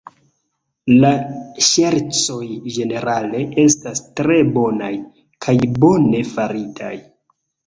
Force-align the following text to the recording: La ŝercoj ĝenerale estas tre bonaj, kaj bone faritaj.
La 1.01 1.09
ŝercoj 1.67 2.47
ĝenerale 2.77 3.43
estas 3.65 4.03
tre 4.21 4.39
bonaj, 4.57 4.91
kaj 5.47 5.57
bone 5.85 6.25
faritaj. 6.33 6.93